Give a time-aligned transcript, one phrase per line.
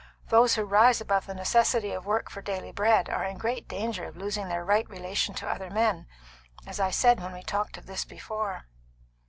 [0.29, 4.05] "Those who rise above the necessity of work for daily bread are in great danger
[4.05, 6.07] of losing their right relation to other men,
[6.65, 8.65] as I said when we talked of this before."